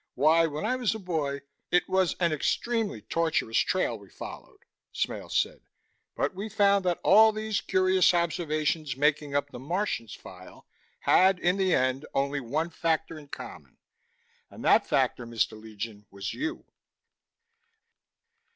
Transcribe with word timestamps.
"Why, 0.15 0.47
when 0.47 0.65
I 0.65 0.77
was 0.77 0.95
a 0.95 0.99
boy" 0.99 1.41
"It 1.71 1.87
was 1.87 2.15
an 2.19 2.33
extremely 2.33 3.03
tortuous 3.03 3.59
trail 3.59 3.99
we 3.99 4.09
followed," 4.09 4.65
Smale 4.91 5.29
said. 5.29 5.59
"But 6.15 6.33
we 6.33 6.49
found 6.49 6.83
that 6.85 6.99
all 7.03 7.31
these 7.31 7.61
curious 7.61 8.11
observations 8.11 8.97
making 8.97 9.35
up 9.35 9.51
the 9.51 9.59
'Martians' 9.59 10.15
file 10.15 10.65
had, 11.01 11.37
in 11.37 11.57
the 11.57 11.75
end, 11.75 12.07
only 12.15 12.39
one 12.39 12.71
factor 12.71 13.19
in 13.19 13.27
common. 13.27 13.77
And 14.49 14.65
that 14.65 14.87
factor, 14.87 15.27
Mr. 15.27 15.51
Legion, 15.51 16.07
was 16.09 16.33
you." 16.33 16.65